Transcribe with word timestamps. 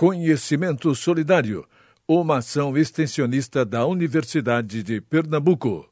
Conhecimento 0.00 0.94
Solidário, 0.94 1.66
uma 2.06 2.38
ação 2.38 2.78
extensionista 2.78 3.64
da 3.64 3.84
Universidade 3.84 4.80
de 4.80 5.00
Pernambuco. 5.00 5.90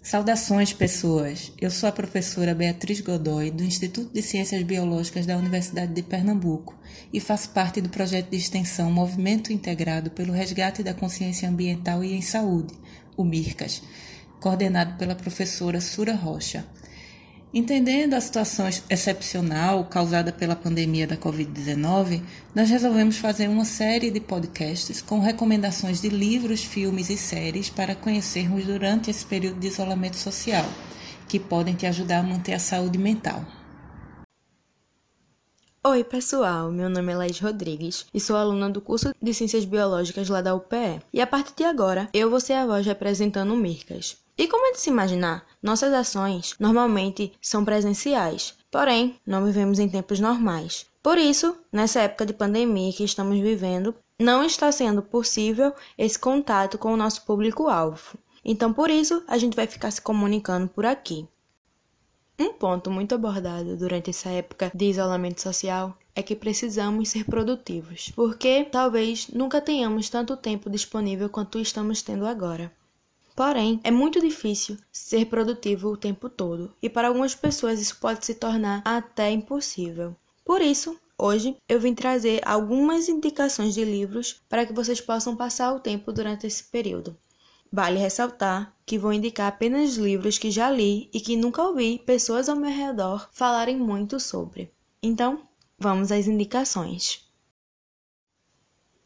Saudações, 0.00 0.72
pessoas! 0.72 1.52
Eu 1.60 1.70
sou 1.70 1.90
a 1.90 1.92
professora 1.92 2.54
Beatriz 2.54 3.02
Godoy, 3.02 3.50
do 3.50 3.62
Instituto 3.62 4.10
de 4.14 4.22
Ciências 4.22 4.62
Biológicas 4.62 5.26
da 5.26 5.36
Universidade 5.36 5.92
de 5.92 6.02
Pernambuco, 6.02 6.74
e 7.12 7.20
faço 7.20 7.50
parte 7.50 7.82
do 7.82 7.90
projeto 7.90 8.30
de 8.30 8.38
extensão 8.38 8.90
Movimento 8.90 9.52
Integrado 9.52 10.10
pelo 10.10 10.32
Resgate 10.32 10.82
da 10.82 10.94
Consciência 10.94 11.46
Ambiental 11.46 12.02
e 12.02 12.14
em 12.14 12.22
Saúde, 12.22 12.72
o 13.14 13.24
MIRCAS, 13.24 13.82
coordenado 14.40 14.96
pela 14.96 15.14
professora 15.14 15.82
Sura 15.82 16.14
Rocha. 16.14 16.64
Entendendo 17.56 18.14
a 18.14 18.20
situação 18.20 18.66
excepcional 18.90 19.84
causada 19.84 20.32
pela 20.32 20.56
pandemia 20.56 21.06
da 21.06 21.16
Covid-19, 21.16 22.20
nós 22.52 22.68
resolvemos 22.68 23.16
fazer 23.16 23.46
uma 23.46 23.64
série 23.64 24.10
de 24.10 24.18
podcasts 24.18 25.00
com 25.00 25.20
recomendações 25.20 26.00
de 26.00 26.08
livros, 26.08 26.64
filmes 26.64 27.10
e 27.10 27.16
séries 27.16 27.70
para 27.70 27.94
conhecermos 27.94 28.64
durante 28.64 29.08
esse 29.08 29.24
período 29.24 29.60
de 29.60 29.68
isolamento 29.68 30.16
social, 30.16 30.64
que 31.28 31.38
podem 31.38 31.76
te 31.76 31.86
ajudar 31.86 32.18
a 32.18 32.22
manter 32.24 32.54
a 32.54 32.58
saúde 32.58 32.98
mental. 32.98 33.44
Oi, 35.84 36.02
pessoal. 36.02 36.72
Meu 36.72 36.90
nome 36.90 37.12
é 37.12 37.16
Laís 37.16 37.38
Rodrigues 37.38 38.04
e 38.12 38.18
sou 38.18 38.34
aluna 38.34 38.68
do 38.68 38.80
curso 38.80 39.14
de 39.22 39.32
Ciências 39.32 39.64
Biológicas 39.64 40.28
lá 40.28 40.40
da 40.40 40.56
UPE. 40.56 41.00
E 41.12 41.20
a 41.20 41.26
partir 41.26 41.54
de 41.54 41.62
agora, 41.62 42.08
eu 42.12 42.28
vou 42.28 42.40
ser 42.40 42.54
a 42.54 42.66
voz 42.66 42.84
representando 42.84 43.54
o 43.54 43.56
MIRCAS. 43.56 44.23
E 44.36 44.48
como 44.48 44.66
é 44.66 44.72
de 44.72 44.80
se 44.80 44.90
imaginar, 44.90 45.46
nossas 45.62 45.92
ações 45.92 46.56
normalmente 46.58 47.32
são 47.40 47.64
presenciais, 47.64 48.54
porém, 48.70 49.16
não 49.24 49.44
vivemos 49.44 49.78
em 49.78 49.88
tempos 49.88 50.18
normais. 50.18 50.86
Por 51.02 51.18
isso, 51.18 51.56
nessa 51.70 52.00
época 52.00 52.26
de 52.26 52.32
pandemia 52.32 52.92
que 52.92 53.04
estamos 53.04 53.38
vivendo, 53.38 53.94
não 54.18 54.42
está 54.42 54.72
sendo 54.72 55.02
possível 55.02 55.72
esse 55.96 56.18
contato 56.18 56.78
com 56.78 56.92
o 56.92 56.96
nosso 56.96 57.22
público-alvo. 57.24 58.18
Então, 58.44 58.72
por 58.72 58.90
isso, 58.90 59.22
a 59.28 59.38
gente 59.38 59.54
vai 59.54 59.66
ficar 59.66 59.90
se 59.90 60.00
comunicando 60.00 60.68
por 60.68 60.84
aqui. 60.84 61.28
Um 62.38 62.52
ponto 62.52 62.90
muito 62.90 63.14
abordado 63.14 63.76
durante 63.76 64.10
essa 64.10 64.28
época 64.28 64.72
de 64.74 64.86
isolamento 64.86 65.40
social 65.40 65.96
é 66.16 66.22
que 66.22 66.34
precisamos 66.34 67.08
ser 67.08 67.24
produtivos, 67.24 68.10
porque 68.16 68.64
talvez 68.64 69.28
nunca 69.28 69.60
tenhamos 69.60 70.08
tanto 70.08 70.36
tempo 70.36 70.68
disponível 70.68 71.28
quanto 71.28 71.60
estamos 71.60 72.02
tendo 72.02 72.26
agora. 72.26 72.72
Porém, 73.34 73.80
é 73.82 73.90
muito 73.90 74.20
difícil 74.20 74.76
ser 74.92 75.26
produtivo 75.26 75.88
o 75.88 75.96
tempo 75.96 76.28
todo, 76.28 76.72
e 76.80 76.88
para 76.88 77.08
algumas 77.08 77.34
pessoas 77.34 77.80
isso 77.80 77.98
pode 77.98 78.24
se 78.24 78.34
tornar 78.34 78.80
até 78.84 79.30
impossível. 79.32 80.14
Por 80.44 80.60
isso, 80.60 80.96
hoje 81.18 81.56
eu 81.68 81.80
vim 81.80 81.94
trazer 81.94 82.40
algumas 82.46 83.08
indicações 83.08 83.74
de 83.74 83.84
livros 83.84 84.40
para 84.48 84.64
que 84.64 84.72
vocês 84.72 85.00
possam 85.00 85.34
passar 85.34 85.74
o 85.74 85.80
tempo 85.80 86.12
durante 86.12 86.46
esse 86.46 86.62
período. 86.62 87.16
Vale 87.72 87.98
ressaltar 87.98 88.72
que 88.86 88.96
vou 88.96 89.12
indicar 89.12 89.48
apenas 89.48 89.96
livros 89.96 90.38
que 90.38 90.48
já 90.48 90.70
li 90.70 91.10
e 91.12 91.20
que 91.20 91.36
nunca 91.36 91.60
ouvi 91.60 91.98
pessoas 91.98 92.48
ao 92.48 92.54
meu 92.54 92.70
redor 92.70 93.28
falarem 93.32 93.76
muito 93.76 94.20
sobre. 94.20 94.72
Então, 95.02 95.42
vamos 95.76 96.12
às 96.12 96.28
indicações. 96.28 97.28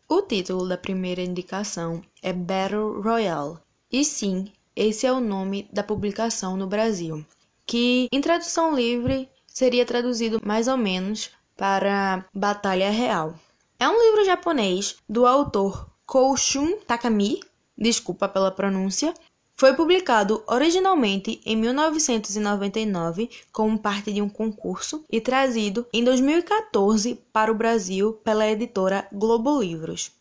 O 0.06 0.20
título 0.20 0.68
da 0.68 0.76
primeira 0.76 1.22
indicação 1.22 2.02
é 2.22 2.30
Battle 2.30 3.00
Royale, 3.00 3.58
e 3.90 4.04
sim, 4.04 4.52
esse 4.76 5.06
é 5.06 5.12
o 5.12 5.20
nome 5.20 5.68
da 5.72 5.82
publicação 5.82 6.56
no 6.56 6.66
Brasil, 6.66 7.24
que 7.66 8.08
em 8.12 8.20
tradução 8.20 8.74
livre 8.74 9.28
seria 9.46 9.84
traduzido 9.84 10.40
mais 10.44 10.68
ou 10.68 10.76
menos 10.76 11.30
para 11.56 12.24
Batalha 12.32 12.90
Real. 12.90 13.34
É 13.78 13.88
um 13.88 14.00
livro 14.00 14.24
japonês 14.24 14.96
do 15.08 15.26
autor 15.26 15.88
Koushun 16.06 16.78
Takami, 16.86 17.40
desculpa 17.76 18.28
pela 18.28 18.50
pronúncia, 18.50 19.12
foi 19.56 19.74
publicado 19.74 20.44
originalmente 20.46 21.40
em 21.44 21.56
1999 21.56 23.28
como 23.50 23.76
parte 23.76 24.12
de 24.12 24.22
um 24.22 24.28
concurso 24.28 25.04
e 25.10 25.20
trazido 25.20 25.84
em 25.92 26.04
2014 26.04 27.20
para 27.32 27.50
o 27.50 27.56
Brasil 27.56 28.12
pela 28.22 28.46
editora 28.46 29.08
Globo 29.12 29.60
Livros. 29.60 30.12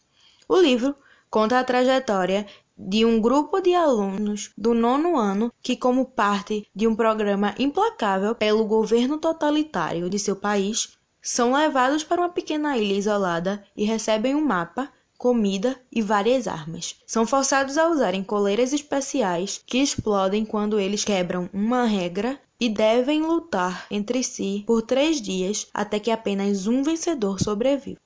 O 0.50 0.58
livro 0.58 0.96
conta 1.30 1.60
a 1.60 1.64
trajetória 1.64 2.48
de 2.78 3.04
um 3.04 3.20
grupo 3.20 3.60
de 3.60 3.74
alunos 3.74 4.52
do 4.58 4.74
nono 4.74 5.18
ano 5.18 5.52
que, 5.62 5.76
como 5.76 6.06
parte 6.06 6.68
de 6.76 6.88
um 6.88 6.96
programa 6.96 7.56
implacável 7.58 8.36
pelo 8.36 8.66
governo 8.66 9.18
totalitário 9.18 10.10
de 10.10 10.20
seu 10.20 10.36
país, 10.36 10.98
são 11.22 11.54
levados 11.54 12.04
para 12.04 12.22
uma 12.22 12.30
pequena 12.30 12.78
ilha 12.78 12.94
isolada 12.94 13.64
e 13.76 13.84
recebem 13.84 14.36
um 14.36 14.46
mapa, 14.46 14.92
comida 15.18 15.80
e 15.92 16.02
várias 16.02 16.48
armas. 16.48 16.96
São 17.08 17.26
forçados 17.26 17.78
a 17.78 17.90
usarem 17.90 18.24
coleiras 18.24 18.72
especiais 18.72 19.62
que 19.66 19.80
explodem 19.80 20.46
quando 20.46 20.80
eles 20.80 21.04
quebram 21.04 21.50
uma 21.52 21.86
regra 21.86 22.40
e 22.60 22.70
devem 22.70 23.24
lutar 23.24 23.88
entre 23.90 24.24
si 24.24 24.64
por 24.66 24.82
três 24.84 25.20
dias 25.20 25.68
até 25.74 26.00
que 26.00 26.12
apenas 26.12 26.68
um 26.68 26.84
vencedor 26.84 27.40
sobreviva. 27.40 28.00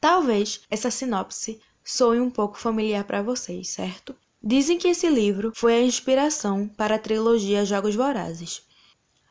Talvez 0.00 0.60
essa 0.70 0.90
sinopse 0.90 1.60
soe 1.84 2.20
um 2.20 2.30
pouco 2.30 2.58
familiar 2.58 3.04
para 3.04 3.22
vocês, 3.22 3.68
certo? 3.68 4.14
Dizem 4.42 4.78
que 4.78 4.88
esse 4.88 5.08
livro 5.08 5.52
foi 5.54 5.74
a 5.74 5.82
inspiração 5.82 6.66
para 6.66 6.94
a 6.94 6.98
trilogia 6.98 7.64
Jogos 7.64 7.94
Vorazes. 7.94 8.62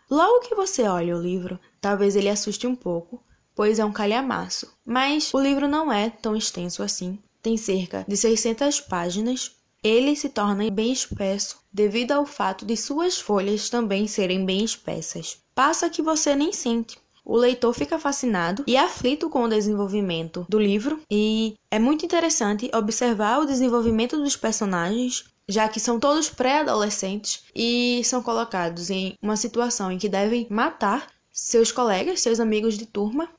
Logo 0.10 0.42
que 0.42 0.56
você 0.56 0.84
olha 0.84 1.16
o 1.16 1.22
livro, 1.22 1.60
talvez 1.82 2.16
ele 2.16 2.30
assuste 2.30 2.68
um 2.68 2.76
pouco, 2.76 3.24
pois 3.56 3.80
é 3.80 3.86
um 3.86 3.92
calhamaço, 3.92 4.72
mas 4.86 5.34
o 5.34 5.40
livro 5.40 5.68
não 5.68 5.92
é 5.92 6.10
tão 6.10 6.36
extenso 6.36 6.84
assim. 6.84 7.18
Tem 7.42 7.58
cerca 7.58 8.06
de 8.08 8.18
600 8.18 8.82
páginas. 8.82 9.56
Ele 9.82 10.16
se 10.16 10.30
torna 10.30 10.70
bem 10.70 10.92
espesso 10.92 11.60
devido 11.72 12.12
ao 12.12 12.26
fato 12.26 12.66
de 12.66 12.76
suas 12.76 13.20
folhas 13.20 13.70
também 13.70 14.08
serem 14.08 14.46
bem 14.46 14.64
espessas. 14.64 15.38
Passa 15.56 15.90
que 15.90 16.02
você 16.02 16.36
nem 16.36 16.52
sente 16.52 16.98
o 17.30 17.38
leitor 17.38 17.76
fica 17.76 18.00
fascinado 18.00 18.64
e 18.66 18.76
aflito 18.76 19.30
com 19.30 19.44
o 19.44 19.48
desenvolvimento 19.48 20.48
do 20.50 20.58
livro, 20.58 21.00
e 21.12 21.54
é 21.70 21.78
muito 21.78 22.04
interessante 22.04 22.72
observar 22.74 23.38
o 23.40 23.46
desenvolvimento 23.46 24.18
dos 24.18 24.36
personagens, 24.36 25.26
já 25.48 25.70
que 25.70 25.80
são 25.80 26.00
todos 26.00 26.28
pré-adolescentes 26.28 27.44
e 27.56 28.02
são 28.04 28.24
colocados 28.24 28.90
em 28.90 29.14
uma 29.22 29.38
situação 29.38 29.92
em 29.92 30.00
que 30.00 30.10
devem 30.10 30.48
matar 30.50 31.08
seus 31.32 31.72
colegas, 31.72 32.20
seus 32.20 32.40
amigos 32.40 32.76
de 32.76 32.88
turma. 32.88 33.30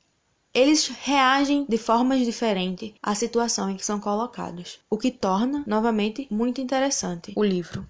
Eles 0.55 0.87
reagem 0.87 1.67
de 1.69 1.77
formas 1.77 2.25
diferentes 2.25 2.93
à 3.03 3.13
situação 3.17 3.71
em 3.71 3.77
que 3.77 3.85
são 3.85 3.99
colocados, 3.99 4.79
o 4.89 4.97
que 4.97 5.11
torna, 5.11 5.65
novamente, 5.67 6.29
muito 6.31 6.61
interessante 6.61 7.33
o 7.35 7.43
livro. 7.43 7.85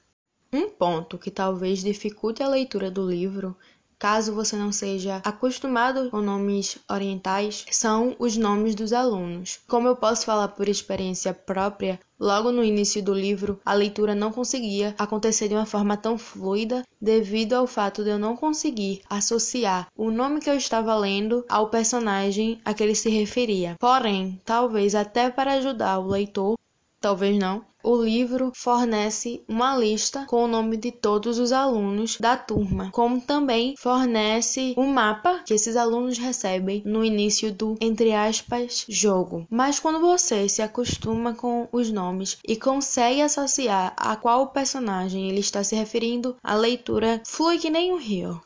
Um 0.50 0.69
ponto 0.71 1.19
que 1.19 1.31
talvez 1.31 1.81
dificulte 1.81 2.43
a 2.43 2.49
leitura 2.49 2.91
do 2.91 3.06
livro 3.09 3.55
caso 4.00 4.34
você 4.34 4.56
não 4.56 4.72
seja 4.72 5.21
acostumado 5.22 6.09
com 6.11 6.22
nomes 6.22 6.78
orientais, 6.91 7.66
são 7.71 8.16
os 8.19 8.34
nomes 8.34 8.75
dos 8.75 8.94
alunos. 8.94 9.61
Como 9.69 9.87
eu 9.87 9.94
posso 9.94 10.25
falar 10.25 10.49
por 10.49 10.71
experiência 10.71 11.34
própria, 11.34 12.00
logo 12.19 12.50
no 12.50 12.65
início 12.65 13.03
do 13.03 13.12
livro, 13.12 13.60
a 13.65 13.75
leitura 13.75 14.15
não 14.15 14.33
conseguia 14.33 14.94
acontecer 14.99 15.49
de 15.49 15.55
uma 15.55 15.66
forma 15.66 15.99
tão 15.99 16.16
fluida 16.16 16.83
devido 16.99 17.53
ao 17.53 17.66
fato 17.66 18.03
de 18.03 18.09
eu 18.09 18.19
não 18.19 18.34
conseguir 18.34 19.03
associar 19.09 19.89
o 19.94 20.10
nome 20.10 20.41
que 20.41 20.49
eu 20.49 20.56
estava 20.56 20.97
lendo 20.97 21.44
ao 21.47 21.69
personagem 21.69 22.59
a 22.65 22.72
que 22.72 22.83
ele 22.83 22.94
se 22.94 23.10
referia. 23.10 23.77
Porém, 23.78 24.41
talvez 24.47 24.94
até 24.94 25.28
para 25.28 25.55
ajudar 25.55 25.99
o 25.99 26.09
leitor, 26.09 26.55
talvez 27.00 27.38
não, 27.38 27.65
o 27.83 27.97
livro 27.97 28.53
fornece 28.55 29.43
uma 29.49 29.75
lista 29.77 30.27
com 30.27 30.44
o 30.44 30.47
nome 30.47 30.77
de 30.77 30.93
todos 30.93 31.38
os 31.38 31.50
alunos 31.50 32.19
da 32.19 32.37
turma, 32.37 32.91
como 32.93 33.21
também 33.21 33.75
fornece 33.78 34.75
um 34.77 34.87
mapa 34.87 35.43
que 35.47 35.55
esses 35.55 35.77
alunos 35.77 36.19
recebem 36.19 36.83
no 36.84 37.03
início 37.03 37.50
do, 37.50 37.77
entre 37.81 38.12
aspas, 38.12 38.84
jogo. 38.87 39.47
Mas 39.50 39.81
quando 39.81 39.99
você 39.99 40.47
se 40.47 40.60
acostuma 40.60 41.33
com 41.33 41.69
os 41.72 41.91
nomes 41.91 42.36
e 42.47 42.54
consegue 42.54 43.22
associar 43.22 43.95
a 43.97 44.15
qual 44.15 44.48
personagem 44.48 45.30
ele 45.30 45.41
está 45.41 45.65
se 45.65 45.74
referindo, 45.74 46.36
a 46.42 46.54
leitura 46.54 47.22
flui 47.24 47.59
que 47.59 47.71
nem 47.71 47.92
um 47.92 47.98
rio. 47.98 48.41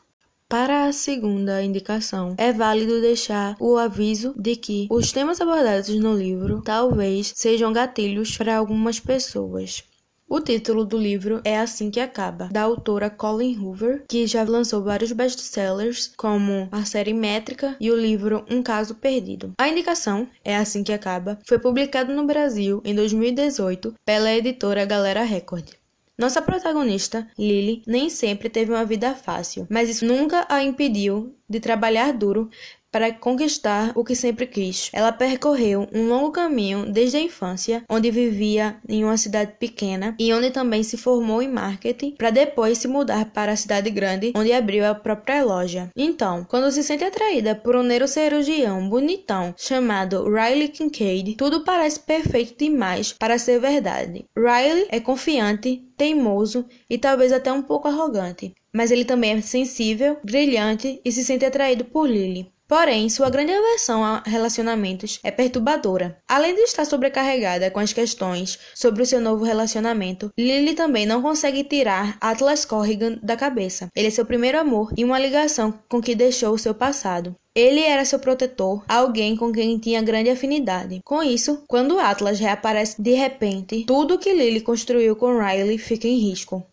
Para 0.47 0.85
a 0.85 0.93
segunda 0.93 1.63
indicação, 1.63 2.35
é 2.37 2.53
válido 2.53 3.01
deixar 3.01 3.55
o 3.59 3.77
aviso 3.77 4.35
de 4.37 4.55
que 4.55 4.87
os 4.91 5.11
temas 5.11 5.41
abordados 5.41 5.89
no 5.95 6.15
livro 6.15 6.61
talvez 6.61 7.33
sejam 7.35 7.73
gatilhos 7.73 8.37
para 8.37 8.55
algumas 8.55 8.99
pessoas. 8.99 9.83
O 10.29 10.39
título 10.39 10.85
do 10.85 10.99
livro 10.99 11.41
é 11.43 11.57
Assim 11.57 11.89
que 11.89 11.99
Acaba, 11.99 12.49
da 12.51 12.61
autora 12.61 13.09
Colin 13.09 13.57
Hoover, 13.57 14.05
que 14.07 14.27
já 14.27 14.43
lançou 14.43 14.83
vários 14.83 15.11
best-sellers, 15.11 16.11
como 16.15 16.69
a 16.71 16.85
série 16.85 17.13
Métrica 17.13 17.75
e 17.79 17.89
o 17.89 17.99
livro 17.99 18.45
Um 18.49 18.61
Caso 18.61 18.93
Perdido. 18.93 19.53
A 19.57 19.67
indicação 19.67 20.27
é 20.43 20.55
Assim 20.55 20.83
que 20.83 20.93
Acaba 20.93 21.39
foi 21.43 21.57
publicado 21.57 22.13
no 22.13 22.25
Brasil 22.25 22.83
em 22.85 22.93
2018 22.93 23.95
pela 24.05 24.31
editora 24.31 24.85
Galera 24.85 25.23
Record. 25.23 25.73
Nossa 26.17 26.41
protagonista, 26.41 27.27
Lily, 27.37 27.83
nem 27.85 28.09
sempre 28.09 28.49
teve 28.49 28.71
uma 28.71 28.85
vida 28.85 29.13
fácil, 29.15 29.67
mas 29.69 29.89
isso 29.89 30.05
nunca 30.05 30.45
a 30.49 30.63
impediu 30.63 31.35
de 31.49 31.59
trabalhar 31.59 32.13
duro 32.13 32.49
para 32.95 33.11
conquistar 33.11 33.91
o 33.93 34.05
que 34.05 34.15
sempre 34.15 34.47
quis. 34.47 34.89
Ela 34.93 35.11
percorreu 35.11 35.85
um 35.93 36.07
longo 36.07 36.31
caminho 36.31 36.85
desde 36.89 37.17
a 37.17 37.21
infância, 37.21 37.83
onde 37.89 38.09
vivia 38.09 38.77
em 38.87 39.03
uma 39.03 39.17
cidade 39.17 39.51
pequena 39.59 40.15
e 40.17 40.33
onde 40.33 40.49
também 40.49 40.81
se 40.81 40.95
formou 40.95 41.41
em 41.41 41.49
marketing, 41.49 42.11
para 42.11 42.29
depois 42.29 42.77
se 42.77 42.87
mudar 42.87 43.25
para 43.31 43.51
a 43.51 43.55
cidade 43.57 43.89
grande, 43.89 44.31
onde 44.33 44.53
abriu 44.53 44.85
a 44.85 44.95
própria 44.95 45.43
loja. 45.43 45.89
Então, 45.93 46.45
quando 46.45 46.71
se 46.71 46.83
sente 46.83 47.03
atraída 47.03 47.53
por 47.53 47.75
um 47.75 47.83
neurocirurgião 47.83 48.87
bonitão 48.87 49.53
chamado 49.57 50.23
Riley 50.29 50.69
Kincaid, 50.69 51.35
tudo 51.35 51.65
parece 51.65 51.99
perfeito 51.99 52.57
demais 52.57 53.11
para 53.11 53.37
ser 53.37 53.59
verdade. 53.59 54.23
Riley 54.37 54.87
é 54.89 55.01
confiante, 55.01 55.83
teimoso 55.97 56.65
e 56.89 56.97
talvez 56.97 57.33
até 57.33 57.51
um 57.51 57.61
pouco 57.61 57.89
arrogante, 57.89 58.53
mas 58.73 58.89
ele 58.89 59.03
também 59.03 59.31
é 59.31 59.41
sensível, 59.41 60.17
brilhante 60.23 61.01
e 61.03 61.11
se 61.11 61.25
sente 61.25 61.43
atraído 61.43 61.83
por 61.83 62.09
Lily. 62.09 62.54
Porém, 62.67 63.09
sua 63.09 63.29
grande 63.29 63.51
aversão 63.51 64.03
a 64.03 64.23
relacionamentos 64.25 65.19
é 65.23 65.29
perturbadora. 65.29 66.17
Além 66.27 66.55
de 66.55 66.61
estar 66.61 66.83
sobrecarregada 66.83 67.69
com 67.69 67.79
as 67.79 67.93
questões 67.93 68.57
sobre 68.73 69.03
o 69.03 69.05
seu 69.05 69.21
novo 69.21 69.43
relacionamento, 69.43 70.31
Lily 70.37 70.73
também 70.73 71.05
não 71.05 71.21
consegue 71.21 71.63
tirar 71.63 72.17
Atlas 72.19 72.65
Corrigan 72.65 73.19
da 73.21 73.37
cabeça. 73.37 73.89
Ele 73.95 74.07
é 74.07 74.11
seu 74.11 74.25
primeiro 74.25 74.59
amor 74.59 74.91
e 74.97 75.03
uma 75.05 75.19
ligação 75.19 75.73
com 75.87 76.01
que 76.01 76.15
deixou 76.15 76.53
o 76.53 76.59
seu 76.59 76.73
passado. 76.73 77.35
Ele 77.53 77.81
era 77.81 78.03
seu 78.03 78.19
protetor, 78.19 78.83
alguém 78.85 79.35
com 79.37 79.51
quem 79.51 79.77
tinha 79.77 80.01
grande 80.01 80.29
afinidade. 80.29 80.99
Com 81.05 81.23
isso, 81.23 81.63
quando 81.67 81.99
Atlas 81.99 82.39
reaparece 82.39 83.01
de 83.01 83.13
repente, 83.13 83.85
tudo 83.85 84.19
que 84.19 84.33
Lily 84.33 84.59
construiu 84.59 85.15
com 85.15 85.39
Riley 85.39 85.77
fica 85.77 86.07
em 86.07 86.17
risco. 86.17 86.65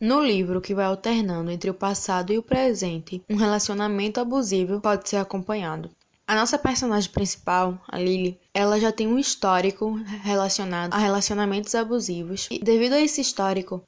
No 0.00 0.24
livro, 0.24 0.60
que 0.60 0.76
vai 0.76 0.84
alternando 0.84 1.50
entre 1.50 1.68
o 1.68 1.74
passado 1.74 2.32
e 2.32 2.38
o 2.38 2.42
presente, 2.42 3.20
um 3.28 3.34
relacionamento 3.34 4.20
abusivo 4.20 4.80
pode 4.80 5.08
ser 5.08 5.16
acompanhado. 5.16 5.90
A 6.24 6.36
nossa 6.36 6.56
personagem 6.56 7.10
principal, 7.10 7.76
a 7.88 7.98
Lily, 7.98 8.38
ela 8.54 8.78
já 8.78 8.92
tem 8.92 9.08
um 9.08 9.18
histórico 9.18 9.94
relacionado 10.22 10.94
a 10.94 10.98
relacionamentos 10.98 11.74
abusivos 11.74 12.46
e 12.48 12.60
devido 12.60 12.92
a 12.92 13.00
esse 13.00 13.20
histórico, 13.20 13.82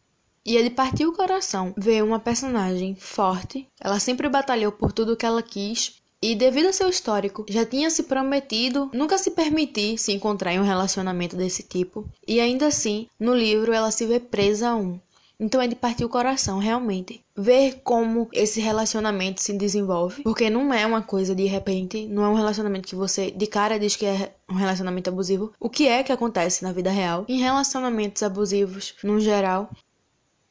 ia 0.44 0.64
de 0.64 0.70
partir 0.70 1.06
o 1.06 1.12
coração 1.12 1.72
ver 1.76 2.02
uma 2.02 2.18
personagem 2.18 2.96
forte, 2.96 3.68
ela 3.78 4.00
sempre 4.00 4.28
batalhou 4.28 4.72
por 4.72 4.90
tudo 4.90 5.16
que 5.16 5.26
ela 5.26 5.42
quis 5.42 6.00
e 6.20 6.34
devido 6.34 6.66
ao 6.66 6.72
seu 6.72 6.88
histórico, 6.88 7.46
já 7.48 7.64
tinha 7.64 7.88
se 7.88 8.02
prometido 8.02 8.90
nunca 8.92 9.16
se 9.16 9.30
permitir 9.30 9.96
se 9.96 10.12
encontrar 10.12 10.52
em 10.52 10.58
um 10.58 10.64
relacionamento 10.64 11.36
desse 11.36 11.62
tipo, 11.62 12.04
e 12.26 12.40
ainda 12.40 12.66
assim, 12.66 13.06
no 13.18 13.32
livro 13.32 13.72
ela 13.72 13.92
se 13.92 14.06
vê 14.06 14.18
presa 14.18 14.70
a 14.70 14.76
um. 14.76 14.98
Então 15.40 15.60
é 15.60 15.66
de 15.66 15.74
partir 15.74 16.04
o 16.04 16.08
coração, 16.08 16.58
realmente. 16.58 17.22
Ver 17.34 17.80
como 17.82 18.28
esse 18.30 18.60
relacionamento 18.60 19.42
se 19.42 19.54
desenvolve. 19.54 20.22
Porque 20.22 20.50
não 20.50 20.72
é 20.74 20.84
uma 20.84 21.00
coisa 21.00 21.34
de 21.34 21.46
repente, 21.46 22.06
não 22.06 22.22
é 22.22 22.28
um 22.28 22.34
relacionamento 22.34 22.86
que 22.86 22.94
você 22.94 23.30
de 23.30 23.46
cara 23.46 23.78
diz 23.78 23.96
que 23.96 24.04
é 24.04 24.34
um 24.50 24.54
relacionamento 24.54 25.08
abusivo. 25.08 25.50
O 25.58 25.70
que 25.70 25.88
é 25.88 26.02
que 26.02 26.12
acontece 26.12 26.62
na 26.62 26.72
vida 26.72 26.90
real? 26.90 27.24
Em 27.26 27.38
relacionamentos 27.38 28.22
abusivos, 28.22 28.94
no 29.02 29.18
geral, 29.18 29.70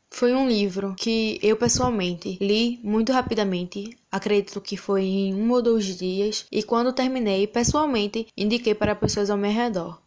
foi 0.10 0.34
um 0.34 0.48
livro 0.48 0.96
que 0.96 1.40
eu 1.44 1.56
pessoalmente 1.56 2.38
li 2.42 2.80
muito 2.84 3.12
rapidamente, 3.12 3.96
acredito 4.12 4.60
que 4.60 4.76
foi 4.76 5.04
em 5.04 5.36
um 5.36 5.52
ou 5.52 5.62
dois 5.62 5.86
dias, 5.86 6.48
e 6.52 6.64
quando 6.64 6.92
terminei, 6.92 7.46
pessoalmente 7.46 8.28
indiquei 8.36 8.74
para 8.74 8.96
pessoas 8.96 9.30
ao 9.30 9.38
meu 9.38 9.52
redor. 9.52 10.02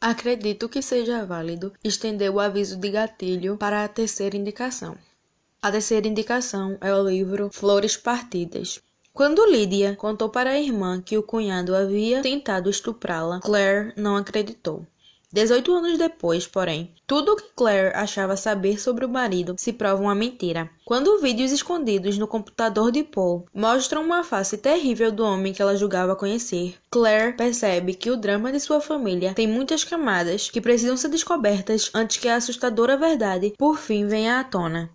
Acredito 0.00 0.66
que 0.66 0.80
seja 0.80 1.26
válido 1.26 1.74
estender 1.84 2.30
o 2.30 2.40
aviso 2.40 2.78
de 2.78 2.90
gatilho 2.90 3.58
para 3.58 3.84
a 3.84 3.88
terceira 3.88 4.34
indicação. 4.34 4.96
A 5.60 5.70
terceira 5.70 6.08
indicação 6.08 6.78
é 6.80 6.94
o 6.94 7.06
livro 7.06 7.50
Flores 7.52 7.98
Partidas. 7.98 8.80
Quando 9.12 9.44
Lydia 9.44 9.94
contou 9.96 10.30
para 10.30 10.52
a 10.52 10.58
irmã 10.58 11.02
que 11.02 11.18
o 11.18 11.22
cunhado 11.22 11.76
havia 11.76 12.22
tentado 12.22 12.70
estuprá-la, 12.70 13.40
Claire 13.40 13.92
não 13.94 14.16
acreditou. 14.16 14.86
18 15.32 15.72
anos 15.72 15.96
depois, 15.96 16.44
porém, 16.44 16.92
tudo 17.06 17.32
o 17.32 17.36
que 17.36 17.44
Claire 17.54 17.94
achava 17.94 18.36
saber 18.36 18.80
sobre 18.80 19.04
o 19.04 19.08
marido 19.08 19.54
se 19.56 19.72
prova 19.72 20.02
uma 20.02 20.14
mentira. 20.14 20.68
Quando 20.84 21.20
vídeos 21.20 21.52
escondidos 21.52 22.18
no 22.18 22.26
computador 22.26 22.90
de 22.90 23.04
Paul 23.04 23.46
mostram 23.54 24.02
uma 24.02 24.24
face 24.24 24.58
terrível 24.58 25.12
do 25.12 25.22
homem 25.22 25.52
que 25.52 25.62
ela 25.62 25.76
julgava 25.76 26.16
conhecer, 26.16 26.74
Claire 26.90 27.36
percebe 27.36 27.94
que 27.94 28.10
o 28.10 28.16
drama 28.16 28.50
de 28.50 28.58
sua 28.58 28.80
família 28.80 29.32
tem 29.32 29.46
muitas 29.46 29.84
camadas 29.84 30.50
que 30.50 30.60
precisam 30.60 30.96
ser 30.96 31.08
descobertas 31.08 31.92
antes 31.94 32.16
que 32.16 32.26
a 32.26 32.34
assustadora 32.34 32.96
verdade 32.96 33.54
por 33.56 33.78
fim 33.78 34.08
venha 34.08 34.40
à 34.40 34.42
tona. 34.42 34.90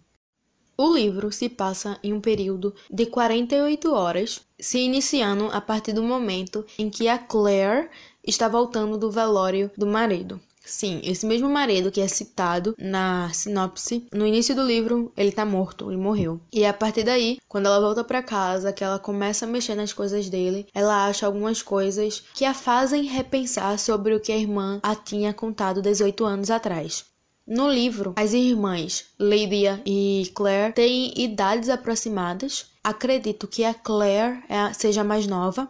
O 0.78 0.94
livro 0.94 1.32
se 1.32 1.48
passa 1.48 1.98
em 2.04 2.12
um 2.12 2.20
período 2.20 2.76
de 2.92 3.06
48 3.06 3.94
horas, 3.94 4.42
se 4.60 4.80
iniciando 4.80 5.50
a 5.54 5.62
partir 5.62 5.94
do 5.94 6.04
momento 6.04 6.66
em 6.78 6.90
que 6.90 7.08
a 7.08 7.18
Claire 7.18 7.90
está 8.26 8.48
voltando 8.48 8.98
do 8.98 9.12
velório 9.12 9.72
do 9.78 9.86
marido. 9.86 10.40
Sim, 10.66 11.00
esse 11.04 11.26
mesmo 11.26 11.48
marido 11.48 11.92
que 11.92 12.02
é 12.02 12.08
citado 12.08 12.76
na 12.80 13.32
sinopse, 13.32 14.08
no 14.12 14.26
início 14.26 14.56
do 14.56 14.64
livro, 14.64 15.12
ele 15.16 15.32
tá 15.32 15.46
morto, 15.46 15.90
ele 15.90 15.98
morreu. 15.98 16.42
E 16.52 16.66
a 16.66 16.74
partir 16.74 17.04
daí, 17.04 17.38
quando 17.48 17.68
ela 17.68 17.80
volta 17.80 18.04
para 18.04 18.24
casa, 18.24 18.74
que 18.74 18.84
ela 18.84 18.98
começa 18.98 19.46
a 19.46 19.48
mexer 19.48 19.76
nas 19.76 19.94
coisas 19.94 20.28
dele, 20.28 20.68
ela 20.74 21.06
acha 21.06 21.26
algumas 21.26 21.62
coisas 21.62 22.24
que 22.34 22.44
a 22.44 22.54
fazem 22.54 23.04
repensar 23.04 23.78
sobre 23.78 24.16
o 24.16 24.20
que 24.20 24.32
a 24.32 24.38
irmã 24.38 24.80
a 24.82 24.96
tinha 24.96 25.34
contado 25.34 25.82
18 25.82 26.26
anos 26.26 26.50
atrás. 26.50 27.06
No 27.48 27.70
livro, 27.70 28.14
as 28.16 28.34
irmãs 28.34 29.06
Lydia 29.20 29.80
e 29.86 30.32
Claire 30.34 30.74
têm 30.74 31.14
idades 31.16 31.70
aproximadas. 31.70 32.72
Acredito 32.84 33.48
que 33.48 33.64
a 33.64 33.72
Claire 33.72 34.44
é 34.50 34.74
seja 34.74 35.04
mais 35.04 35.28
nova, 35.28 35.70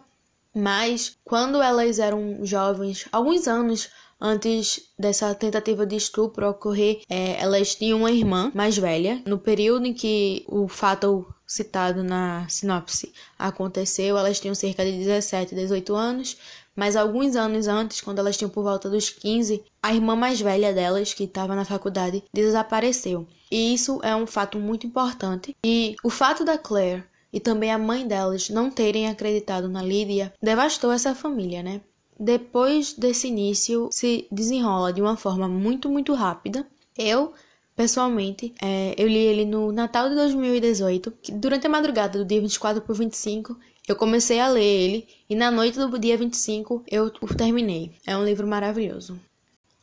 mas 0.56 1.18
quando 1.22 1.60
elas 1.60 1.98
eram 1.98 2.38
jovens, 2.42 3.06
alguns 3.12 3.46
anos 3.46 3.90
antes 4.18 4.88
dessa 4.98 5.34
tentativa 5.34 5.84
de 5.84 5.96
estupro 5.96 6.48
ocorrer, 6.48 7.02
é, 7.10 7.38
elas 7.38 7.74
tinham 7.74 7.98
uma 7.98 8.10
irmã 8.10 8.50
mais 8.54 8.78
velha. 8.78 9.22
No 9.26 9.38
período 9.38 9.84
em 9.84 9.92
que 9.92 10.46
o 10.48 10.66
fato 10.66 11.26
citado 11.46 12.02
na 12.02 12.48
sinopse 12.48 13.12
aconteceu, 13.38 14.16
elas 14.16 14.40
tinham 14.40 14.54
cerca 14.54 14.82
de 14.82 14.92
17, 14.92 15.54
18 15.54 15.94
anos. 15.94 16.38
Mas 16.74 16.96
alguns 16.96 17.36
anos 17.36 17.68
antes, 17.68 18.00
quando 18.00 18.18
elas 18.18 18.36
tinham 18.36 18.50
por 18.50 18.62
volta 18.62 18.88
dos 18.88 19.10
15, 19.10 19.62
a 19.82 19.94
irmã 19.94 20.16
mais 20.16 20.40
velha 20.40 20.72
delas, 20.72 21.12
que 21.12 21.24
estava 21.24 21.54
na 21.54 21.64
faculdade, 21.66 22.24
desapareceu. 22.32 23.26
E 23.50 23.74
isso 23.74 24.00
é 24.02 24.16
um 24.16 24.26
fato 24.26 24.58
muito 24.58 24.86
importante. 24.86 25.54
E 25.64 25.96
o 26.02 26.08
fato 26.08 26.44
da 26.44 26.58
Claire 26.58 27.04
e 27.36 27.40
também 27.40 27.70
a 27.70 27.76
mãe 27.76 28.08
delas 28.08 28.48
não 28.48 28.70
terem 28.70 29.10
acreditado 29.10 29.68
na 29.68 29.82
Lídia 29.82 30.32
devastou 30.40 30.90
essa 30.90 31.14
família, 31.14 31.62
né? 31.62 31.82
Depois 32.18 32.94
desse 32.94 33.28
início, 33.28 33.90
se 33.92 34.26
desenrola 34.32 34.90
de 34.90 35.02
uma 35.02 35.18
forma 35.18 35.46
muito, 35.46 35.90
muito 35.90 36.14
rápida. 36.14 36.66
Eu, 36.96 37.34
pessoalmente, 37.76 38.54
é, 38.58 38.94
eu 38.96 39.06
li 39.06 39.18
ele 39.18 39.44
no 39.44 39.70
Natal 39.70 40.08
de 40.08 40.14
2018, 40.14 41.12
que 41.20 41.30
durante 41.30 41.66
a 41.66 41.68
madrugada 41.70 42.18
do 42.18 42.24
dia 42.24 42.40
24 42.40 42.80
por 42.80 42.96
25, 42.96 43.54
eu 43.86 43.94
comecei 43.96 44.40
a 44.40 44.48
ler 44.48 44.64
ele 44.64 45.06
e 45.28 45.34
na 45.34 45.50
noite 45.50 45.78
do 45.78 45.98
dia 45.98 46.16
25 46.16 46.84
eu 46.90 47.12
o 47.20 47.34
terminei. 47.34 47.92
É 48.06 48.16
um 48.16 48.24
livro 48.24 48.46
maravilhoso 48.46 49.20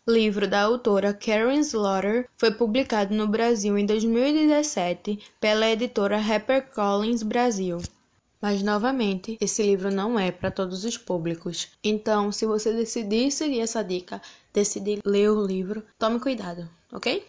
livro 0.08 0.48
da 0.48 0.62
autora 0.62 1.14
Karen 1.14 1.60
Slaughter 1.62 2.28
foi 2.36 2.52
publicado 2.52 3.16
no 3.16 3.26
Brasil 3.26 3.78
em 3.78 3.86
2017 3.86 5.18
pela 5.40 5.70
editora 5.70 6.18
HarperCollins 6.18 7.24
Brasil. 7.24 7.78
Mas 8.42 8.62
novamente, 8.62 9.38
esse 9.40 9.64
livro 9.64 9.90
não 9.90 10.20
é 10.20 10.30
para 10.30 10.52
todos 10.52 10.84
os 10.84 10.98
públicos. 10.98 11.70
Então, 11.82 12.30
se 12.30 12.46
você 12.46 12.74
decidir 12.74 13.32
seguir 13.32 13.62
essa 13.62 13.82
dica, 13.82 14.22
decidir 14.52 15.00
ler 15.06 15.30
o 15.30 15.46
livro, 15.46 15.82
tome 15.98 16.20
cuidado, 16.20 16.70
ok? 16.92 17.26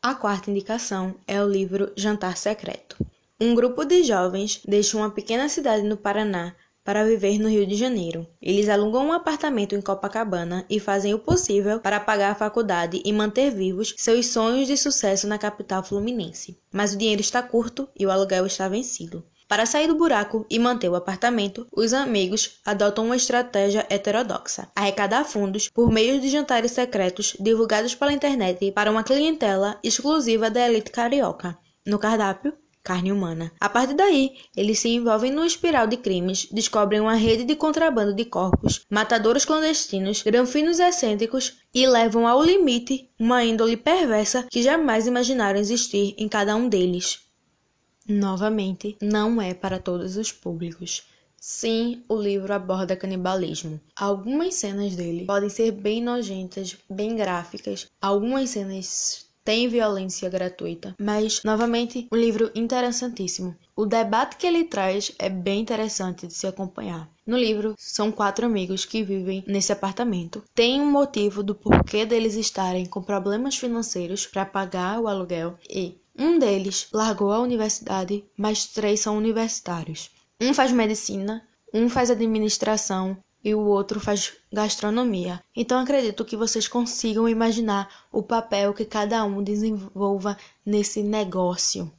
A 0.00 0.14
quarta 0.14 0.50
indicação 0.50 1.14
é 1.26 1.42
o 1.42 1.48
livro 1.48 1.92
Jantar 1.94 2.38
Secreto. 2.38 2.96
Um 3.38 3.54
grupo 3.54 3.84
de 3.84 4.02
jovens 4.02 4.62
deixa 4.66 4.96
uma 4.96 5.10
pequena 5.10 5.50
cidade 5.50 5.82
no 5.82 5.98
Paraná 5.98 6.54
para 6.84 7.04
viver 7.04 7.38
no 7.38 7.48
Rio 7.48 7.66
de 7.66 7.74
Janeiro. 7.74 8.26
Eles 8.40 8.68
alugam 8.68 9.06
um 9.06 9.12
apartamento 9.12 9.74
em 9.74 9.80
Copacabana 9.80 10.66
e 10.68 10.78
fazem 10.78 11.14
o 11.14 11.18
possível 11.18 11.80
para 11.80 11.98
pagar 11.98 12.32
a 12.32 12.34
faculdade 12.36 13.00
e 13.04 13.12
manter 13.12 13.50
vivos 13.50 13.94
seus 13.96 14.26
sonhos 14.26 14.66
de 14.66 14.76
sucesso 14.76 15.26
na 15.26 15.38
capital 15.38 15.82
fluminense. 15.82 16.58
Mas 16.70 16.92
o 16.92 16.98
dinheiro 16.98 17.22
está 17.22 17.42
curto 17.42 17.88
e 17.98 18.04
o 18.04 18.10
aluguel 18.10 18.44
está 18.44 18.68
vencido. 18.68 19.24
Para 19.46 19.66
sair 19.66 19.86
do 19.86 19.94
buraco 19.94 20.46
e 20.50 20.58
manter 20.58 20.88
o 20.88 20.94
apartamento, 20.94 21.66
os 21.70 21.92
amigos 21.92 22.60
adotam 22.64 23.04
uma 23.04 23.16
estratégia 23.16 23.86
heterodoxa: 23.90 24.68
arrecadar 24.74 25.24
fundos 25.24 25.68
por 25.68 25.90
meio 25.90 26.20
de 26.20 26.28
jantares 26.28 26.72
secretos 26.72 27.36
divulgados 27.38 27.94
pela 27.94 28.12
internet 28.12 28.72
para 28.72 28.90
uma 28.90 29.04
clientela 29.04 29.78
exclusiva 29.82 30.50
da 30.50 30.66
elite 30.66 30.90
carioca. 30.90 31.58
No 31.86 31.98
cardápio, 31.98 32.54
carne 32.84 33.10
humana. 33.10 33.50
A 33.58 33.68
partir 33.68 33.94
daí, 33.94 34.36
eles 34.54 34.78
se 34.78 34.90
envolvem 34.90 35.32
numa 35.32 35.46
espiral 35.46 35.86
de 35.86 35.96
crimes, 35.96 36.46
descobrem 36.52 37.00
uma 37.00 37.14
rede 37.14 37.42
de 37.42 37.56
contrabando 37.56 38.14
de 38.14 38.26
corpos, 38.26 38.82
matadores 38.90 39.46
clandestinos, 39.46 40.22
granfinos 40.22 40.78
excêntricos 40.78 41.56
e 41.74 41.86
levam 41.86 42.28
ao 42.28 42.44
limite 42.44 43.08
uma 43.18 43.42
índole 43.42 43.76
perversa 43.76 44.46
que 44.50 44.62
jamais 44.62 45.06
imaginaram 45.06 45.58
existir 45.58 46.14
em 46.18 46.28
cada 46.28 46.54
um 46.54 46.68
deles. 46.68 47.20
Novamente, 48.06 48.98
não 49.00 49.40
é 49.40 49.54
para 49.54 49.78
todos 49.78 50.18
os 50.18 50.30
públicos. 50.30 51.04
Sim, 51.40 52.02
o 52.08 52.16
livro 52.16 52.52
aborda 52.52 52.96
canibalismo. 52.96 53.80
Algumas 53.96 54.54
cenas 54.54 54.94
dele 54.94 55.24
podem 55.26 55.48
ser 55.50 55.72
bem 55.72 56.02
nojentas, 56.02 56.76
bem 56.88 57.16
gráficas. 57.16 57.86
Algumas 58.00 58.50
cenas 58.50 59.26
têm 59.44 59.68
violência 59.68 60.28
gratuita, 60.30 60.94
mas 60.98 61.42
novamente 61.44 62.08
um 62.10 62.16
livro 62.16 62.50
interessantíssimo. 62.54 63.54
O 63.76 63.84
debate 63.84 64.36
que 64.36 64.46
ele 64.46 64.64
traz 64.64 65.12
é 65.18 65.28
bem 65.28 65.60
interessante 65.60 66.26
de 66.26 66.34
se 66.34 66.46
acompanhar. 66.46 67.08
No 67.26 67.36
livro, 67.36 67.74
são 67.78 68.10
quatro 68.12 68.46
amigos 68.46 68.84
que 68.84 69.02
vivem 69.02 69.44
nesse 69.46 69.72
apartamento. 69.72 70.42
Tem 70.54 70.80
um 70.80 70.90
motivo 70.90 71.42
do 71.42 71.54
porquê 71.54 72.04
deles 72.04 72.34
estarem 72.34 72.86
com 72.86 73.02
problemas 73.02 73.56
financeiros 73.56 74.26
para 74.26 74.44
pagar 74.44 75.00
o 75.00 75.08
aluguel 75.08 75.58
e 75.68 75.98
um 76.16 76.38
deles 76.38 76.86
largou 76.92 77.32
a 77.32 77.40
universidade, 77.40 78.24
mas 78.36 78.66
três 78.66 79.00
são 79.00 79.16
universitários. 79.16 80.10
Um 80.40 80.54
faz 80.54 80.70
medicina, 80.70 81.42
um 81.72 81.88
faz 81.88 82.10
administração 82.10 83.16
e 83.44 83.54
o 83.54 83.60
outro 83.60 84.00
faz 84.00 84.32
gastronomia. 84.50 85.42
Então 85.54 85.78
acredito 85.78 86.24
que 86.24 86.36
vocês 86.36 86.66
consigam 86.66 87.28
imaginar 87.28 87.88
o 88.10 88.22
papel 88.22 88.72
que 88.72 88.84
cada 88.84 89.22
um 89.24 89.42
desenvolva 89.42 90.36
nesse 90.64 91.02
negócio. 91.02 91.92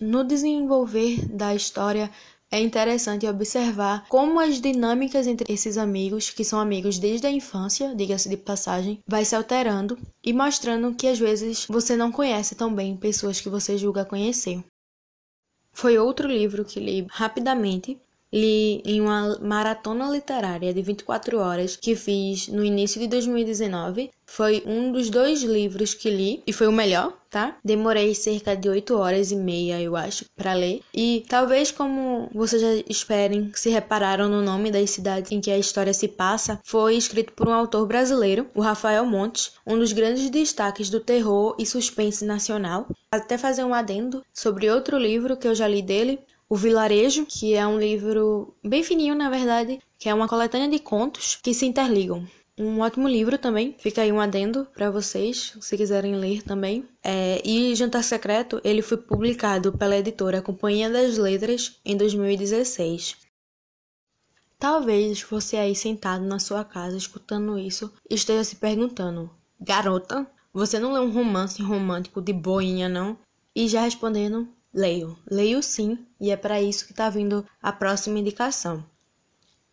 No 0.00 0.22
desenvolver 0.22 1.26
da 1.26 1.54
história, 1.54 2.10
é 2.50 2.60
interessante 2.60 3.26
observar 3.26 4.06
como 4.10 4.38
as 4.38 4.60
dinâmicas 4.60 5.26
entre 5.26 5.50
esses 5.50 5.78
amigos, 5.78 6.28
que 6.28 6.44
são 6.44 6.60
amigos 6.60 6.98
desde 6.98 7.26
a 7.26 7.30
infância, 7.30 7.94
diga-se 7.94 8.28
de 8.28 8.36
passagem, 8.36 9.02
vai 9.06 9.24
se 9.24 9.34
alterando 9.34 9.98
e 10.22 10.34
mostrando 10.34 10.94
que 10.94 11.06
às 11.06 11.18
vezes 11.18 11.66
você 11.66 11.96
não 11.96 12.12
conhece 12.12 12.54
tão 12.54 12.74
bem 12.74 12.94
pessoas 12.94 13.40
que 13.40 13.48
você 13.48 13.78
julga 13.78 14.04
conhecer. 14.04 14.62
Foi 15.72 15.96
outro 15.96 16.28
livro 16.28 16.62
que 16.62 16.78
li 16.78 17.06
rapidamente. 17.08 17.98
Li 18.32 18.80
em 18.84 19.00
uma 19.00 19.38
maratona 19.40 20.10
literária 20.10 20.72
de 20.72 20.80
24 20.80 21.38
horas 21.38 21.76
que 21.76 21.94
fiz 21.94 22.48
no 22.48 22.64
início 22.64 23.00
de 23.00 23.06
2019. 23.06 24.10
Foi 24.24 24.62
um 24.64 24.90
dos 24.90 25.10
dois 25.10 25.42
livros 25.42 25.92
que 25.92 26.08
li 26.08 26.42
e 26.46 26.52
foi 26.54 26.66
o 26.66 26.72
melhor, 26.72 27.12
tá? 27.28 27.58
Demorei 27.62 28.14
cerca 28.14 28.56
de 28.56 28.68
8 28.68 28.96
horas 28.96 29.30
e 29.30 29.36
meia, 29.36 29.78
eu 29.80 29.94
acho, 29.94 30.24
para 30.34 30.54
ler. 30.54 30.80
E 30.94 31.24
talvez 31.28 31.70
como 31.70 32.30
vocês 32.32 32.62
já 32.62 32.72
esperem, 32.88 33.50
se 33.54 33.68
repararam 33.68 34.30
no 34.30 34.40
nome 34.40 34.70
das 34.70 34.88
cidades 34.88 35.30
em 35.30 35.40
que 35.40 35.50
a 35.50 35.58
história 35.58 35.92
se 35.92 36.08
passa, 36.08 36.58
foi 36.64 36.96
escrito 36.96 37.34
por 37.34 37.46
um 37.46 37.52
autor 37.52 37.86
brasileiro, 37.86 38.46
o 38.54 38.62
Rafael 38.62 39.04
Montes, 39.04 39.52
um 39.66 39.78
dos 39.78 39.92
grandes 39.92 40.30
destaques 40.30 40.88
do 40.88 41.00
terror 41.00 41.54
e 41.58 41.66
suspense 41.66 42.24
nacional. 42.24 42.86
Até 43.10 43.36
fazer 43.36 43.64
um 43.64 43.74
adendo 43.74 44.24
sobre 44.32 44.70
outro 44.70 44.96
livro 44.96 45.36
que 45.36 45.46
eu 45.46 45.54
já 45.54 45.68
li 45.68 45.82
dele, 45.82 46.18
O 46.52 46.54
Vilarejo, 46.54 47.24
que 47.24 47.54
é 47.54 47.66
um 47.66 47.78
livro 47.78 48.54
bem 48.62 48.82
fininho, 48.82 49.14
na 49.14 49.30
verdade, 49.30 49.80
que 49.98 50.06
é 50.06 50.12
uma 50.12 50.28
coletânea 50.28 50.68
de 50.68 50.78
contos 50.78 51.38
que 51.42 51.54
se 51.54 51.64
interligam. 51.64 52.28
Um 52.58 52.80
ótimo 52.80 53.08
livro 53.08 53.38
também, 53.38 53.74
fica 53.78 54.02
aí 54.02 54.12
um 54.12 54.20
adendo 54.20 54.66
para 54.74 54.90
vocês, 54.90 55.56
se 55.58 55.76
quiserem 55.78 56.14
ler 56.14 56.42
também. 56.42 56.86
É, 57.02 57.40
e 57.42 57.74
Jantar 57.74 58.04
Secreto, 58.04 58.60
ele 58.62 58.82
foi 58.82 58.98
publicado 58.98 59.72
pela 59.72 59.96
editora 59.96 60.42
Companhia 60.42 60.90
das 60.90 61.16
Letras 61.16 61.80
em 61.86 61.96
2016. 61.96 63.16
Talvez 64.58 65.22
você 65.22 65.56
aí 65.56 65.74
sentado 65.74 66.22
na 66.22 66.38
sua 66.38 66.62
casa 66.66 66.98
escutando 66.98 67.58
isso 67.58 67.90
esteja 68.10 68.44
se 68.44 68.56
perguntando: 68.56 69.30
Garota, 69.58 70.30
você 70.52 70.78
não 70.78 70.92
lê 70.92 71.00
um 71.00 71.10
romance 71.10 71.62
romântico 71.62 72.20
de 72.20 72.34
boinha, 72.34 72.90
não? 72.90 73.16
E 73.56 73.66
já 73.68 73.80
respondendo, 73.80 74.46
leio. 74.74 75.18
Leio 75.30 75.62
sim, 75.62 75.98
e 76.20 76.30
é 76.30 76.36
para 76.36 76.60
isso 76.60 76.86
que 76.86 76.92
está 76.92 77.10
vindo 77.10 77.44
a 77.62 77.72
próxima 77.72 78.18
indicação. 78.18 78.84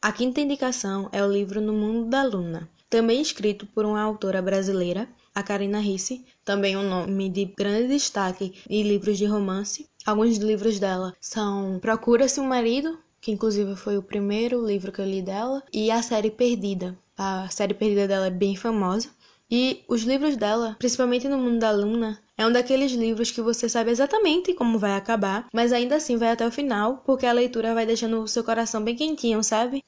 A 0.01 0.11
quinta 0.11 0.41
indicação 0.41 1.09
é 1.11 1.23
o 1.23 1.31
livro 1.31 1.59
No 1.59 1.73
Mundo 1.73 2.09
da 2.09 2.23
Luna, 2.23 2.69
também 2.89 3.21
escrito 3.21 3.67
por 3.67 3.85
uma 3.85 4.01
autora 4.01 4.41
brasileira, 4.41 5.07
a 5.35 5.43
Karina 5.43 5.79
Risse, 5.79 6.25
também 6.43 6.75
um 6.75 6.87
nome 6.87 7.29
de 7.29 7.45
grande 7.45 7.89
destaque 7.89 8.55
em 8.69 8.81
livros 8.83 9.17
de 9.17 9.25
romance. 9.25 9.87
Alguns 10.05 10.37
livros 10.37 10.79
dela 10.79 11.13
são 11.21 11.79
Procura-se 11.79 12.39
um 12.39 12.47
Marido, 12.47 12.97
que 13.21 13.31
inclusive 13.31 13.75
foi 13.75 13.97
o 13.97 14.03
primeiro 14.03 14.65
livro 14.65 14.91
que 14.91 14.99
eu 14.99 15.05
li 15.05 15.21
dela, 15.21 15.63
e 15.71 15.91
A 15.91 16.01
Série 16.01 16.31
Perdida. 16.31 16.97
A 17.17 17.49
série 17.49 17.73
perdida 17.73 18.07
dela 18.07 18.27
é 18.27 18.31
bem 18.31 18.55
famosa. 18.55 19.09
E 19.51 19.83
os 19.87 20.03
livros 20.03 20.37
dela, 20.37 20.75
principalmente 20.77 21.27
no 21.27 21.37
mundo 21.37 21.57
da 21.57 21.71
Luna, 21.71 22.21
é 22.37 22.45
um 22.45 22.51
daqueles 22.51 22.91
livros 22.91 23.31
que 23.31 23.41
você 23.41 23.67
sabe 23.67 23.89
exatamente 23.89 24.53
como 24.53 24.77
vai 24.77 24.93
acabar, 24.95 25.47
mas 25.51 25.73
ainda 25.73 25.95
assim 25.95 26.17
vai 26.17 26.29
até 26.29 26.45
o 26.45 26.51
final, 26.51 26.97
porque 27.05 27.25
a 27.25 27.33
leitura 27.33 27.73
vai 27.73 27.85
deixando 27.85 28.21
o 28.21 28.27
seu 28.27 28.43
coração 28.43 28.83
bem 28.83 28.95
quentinho, 28.95 29.43
sabe? 29.43 29.83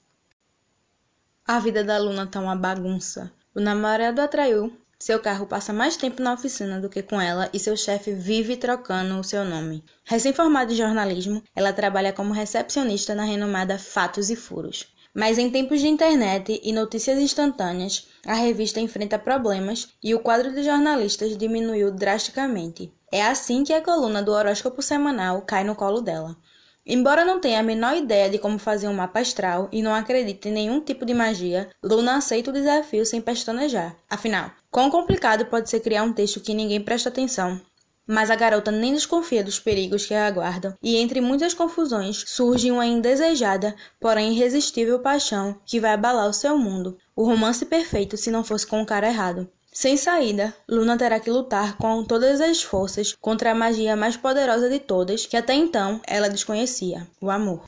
A 1.45 1.59
vida 1.59 1.83
da 1.83 1.99
Luna 1.99 2.25
tá 2.25 2.39
uma 2.39 2.55
bagunça. 2.55 3.31
O 3.53 3.59
namorado 3.59 4.19
atraiu, 4.19 4.75
seu 4.97 5.19
carro 5.19 5.45
passa 5.45 5.71
mais 5.71 5.95
tempo 5.95 6.21
na 6.23 6.33
oficina 6.33 6.79
do 6.79 6.89
que 6.89 7.03
com 7.03 7.21
ela 7.21 7.49
e 7.53 7.59
seu 7.59 7.77
chefe 7.77 8.13
vive 8.13 8.57
trocando 8.57 9.19
o 9.19 9.23
seu 9.23 9.43
nome. 9.45 9.83
Recém-formada 10.03 10.71
em 10.71 10.75
jornalismo, 10.75 11.43
ela 11.55 11.73
trabalha 11.73 12.13
como 12.13 12.33
recepcionista 12.33 13.13
na 13.13 13.25
renomada 13.25 13.77
Fatos 13.77 14.29
e 14.29 14.35
Furos. 14.35 14.87
Mas 15.13 15.37
em 15.37 15.49
tempos 15.49 15.81
de 15.81 15.87
internet 15.87 16.59
e 16.63 16.71
notícias 16.71 17.19
instantâneas, 17.19 18.07
a 18.25 18.33
revista 18.33 18.79
enfrenta 18.79 19.19
problemas 19.19 19.89
e 20.01 20.15
o 20.15 20.19
quadro 20.19 20.53
de 20.53 20.63
jornalistas 20.63 21.37
diminuiu 21.37 21.91
drasticamente. 21.91 22.93
É 23.11 23.21
assim 23.21 23.63
que 23.63 23.73
a 23.73 23.81
coluna 23.81 24.23
do 24.23 24.31
horóscopo 24.31 24.81
semanal 24.81 25.41
cai 25.41 25.65
no 25.65 25.75
colo 25.75 26.01
dela. 26.01 26.37
Embora 26.85 27.23
não 27.23 27.39
tenha 27.39 27.59
a 27.59 27.63
menor 27.63 27.95
ideia 27.95 28.29
de 28.29 28.39
como 28.39 28.57
fazer 28.57 28.87
um 28.87 28.93
mapa 28.93 29.19
astral 29.19 29.69
e 29.71 29.83
não 29.83 29.93
acredite 29.93 30.49
em 30.49 30.51
nenhum 30.51 30.79
tipo 30.79 31.05
de 31.05 31.13
magia, 31.13 31.69
Luna 31.83 32.15
aceita 32.15 32.49
o 32.49 32.53
desafio 32.53 33.05
sem 33.05 33.21
pestanejar. 33.21 33.95
Afinal, 34.09 34.49
quão 34.71 34.89
complicado 34.89 35.45
pode 35.45 35.69
ser 35.69 35.81
criar 35.81 36.03
um 36.03 36.13
texto 36.13 36.39
que 36.39 36.53
ninguém 36.53 36.81
presta 36.81 37.09
atenção? 37.09 37.61
Mas 38.07 38.29
a 38.29 38.35
garota 38.35 38.71
nem 38.71 38.93
desconfia 38.93 39.43
dos 39.43 39.59
perigos 39.59 40.05
que 40.05 40.13
a 40.13 40.25
aguardam, 40.25 40.75
e 40.81 40.97
entre 40.97 41.21
muitas 41.21 41.53
confusões 41.53 42.23
surge 42.27 42.71
uma 42.71 42.85
indesejada, 42.85 43.75
porém 43.99 44.33
irresistível 44.33 44.99
paixão 44.99 45.55
que 45.65 45.79
vai 45.79 45.91
abalar 45.91 46.27
o 46.27 46.33
seu 46.33 46.57
mundo. 46.57 46.97
O 47.15 47.23
romance 47.23 47.65
perfeito 47.65 48.17
se 48.17 48.31
não 48.31 48.43
fosse 48.43 48.65
com 48.65 48.81
o 48.81 48.85
cara 48.85 49.07
errado. 49.07 49.49
Sem 49.73 49.95
saída, 49.95 50.53
Luna 50.67 50.97
terá 50.97 51.17
que 51.17 51.31
lutar 51.31 51.77
com 51.77 52.03
todas 52.03 52.41
as 52.41 52.61
forças 52.61 53.15
contra 53.21 53.51
a 53.51 53.55
magia 53.55 53.95
mais 53.95 54.17
poderosa 54.17 54.69
de 54.69 54.79
todas, 54.79 55.25
que 55.25 55.37
até 55.37 55.53
então 55.53 56.01
ela 56.05 56.29
desconhecia: 56.29 57.07
o 57.21 57.31
amor. 57.31 57.63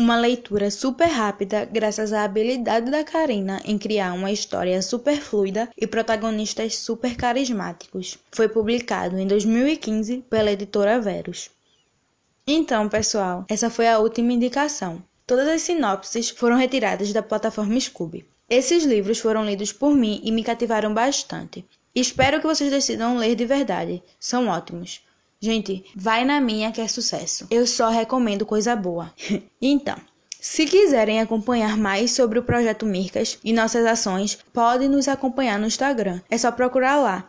Uma 0.00 0.16
leitura 0.16 0.70
super 0.70 1.08
rápida, 1.08 1.66
graças 1.66 2.10
à 2.10 2.24
habilidade 2.24 2.90
da 2.90 3.04
Karina 3.04 3.60
em 3.66 3.76
criar 3.76 4.14
uma 4.14 4.32
história 4.32 4.80
super 4.80 5.20
fluida 5.20 5.68
e 5.76 5.86
protagonistas 5.86 6.78
super 6.78 7.14
carismáticos. 7.14 8.16
Foi 8.32 8.48
publicado 8.48 9.18
em 9.18 9.26
2015 9.26 10.24
pela 10.30 10.52
editora 10.52 10.98
Verus. 10.98 11.50
Então, 12.46 12.88
pessoal, 12.88 13.44
essa 13.46 13.68
foi 13.68 13.88
a 13.88 13.98
última 13.98 14.32
indicação. 14.32 15.02
Todas 15.26 15.46
as 15.46 15.60
sinopses 15.60 16.30
foram 16.30 16.56
retiradas 16.56 17.12
da 17.12 17.22
plataforma 17.22 17.78
Scooby. 17.78 18.24
Esses 18.48 18.84
livros 18.84 19.18
foram 19.18 19.44
lidos 19.44 19.70
por 19.70 19.94
mim 19.94 20.22
e 20.24 20.32
me 20.32 20.42
cativaram 20.42 20.94
bastante. 20.94 21.62
Espero 21.94 22.40
que 22.40 22.46
vocês 22.46 22.70
decidam 22.70 23.18
ler 23.18 23.34
de 23.34 23.44
verdade. 23.44 24.02
São 24.18 24.48
ótimos. 24.48 25.02
Gente, 25.42 25.86
vai 25.96 26.22
na 26.22 26.38
minha 26.38 26.70
que 26.70 26.82
é 26.82 26.86
sucesso. 26.86 27.46
Eu 27.50 27.66
só 27.66 27.88
recomendo 27.88 28.44
coisa 28.44 28.76
boa. 28.76 29.10
então, 29.60 29.96
se 30.38 30.66
quiserem 30.66 31.18
acompanhar 31.18 31.78
mais 31.78 32.12
sobre 32.12 32.38
o 32.38 32.42
projeto 32.42 32.84
Mircas 32.84 33.38
e 33.42 33.50
nossas 33.50 33.86
ações, 33.86 34.38
podem 34.52 34.86
nos 34.86 35.08
acompanhar 35.08 35.58
no 35.58 35.66
Instagram. 35.66 36.20
É 36.28 36.36
só 36.36 36.52
procurar 36.52 36.98
lá, 36.98 37.24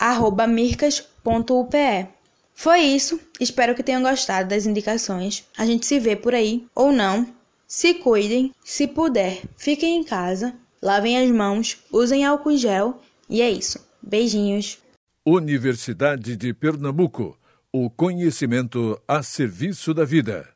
mircas.upe. 0.46 2.10
Foi 2.54 2.80
isso. 2.82 3.18
Espero 3.40 3.74
que 3.74 3.84
tenham 3.84 4.02
gostado 4.02 4.50
das 4.50 4.66
indicações. 4.66 5.46
A 5.58 5.66
gente 5.66 5.86
se 5.86 5.98
vê 5.98 6.14
por 6.14 6.36
aí 6.36 6.66
ou 6.76 6.92
não. 6.92 7.26
Se 7.66 7.94
cuidem, 7.94 8.54
se 8.62 8.88
puder, 8.88 9.42
fiquem 9.56 10.02
em 10.02 10.04
casa, 10.04 10.54
lavem 10.82 11.18
as 11.18 11.32
mãos, 11.32 11.78
usem 11.90 12.26
álcool 12.26 12.58
gel 12.58 13.00
e 13.30 13.42
é 13.42 13.50
isso. 13.50 13.80
Beijinhos. 14.04 14.80
Universidade 15.26 16.36
de 16.36 16.54
Pernambuco 16.54 17.38
o 17.74 17.90
conhecimento 17.90 19.02
a 19.08 19.24
serviço 19.24 19.94
da 19.94 20.04
vida. 20.04 20.51